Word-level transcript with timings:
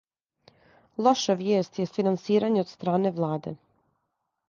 Лоша 1.09 1.35
вијест 1.43 1.79
је 1.83 1.87
финансирање 1.99 2.65
од 2.67 2.75
стране 2.75 3.15
владе. 3.23 3.59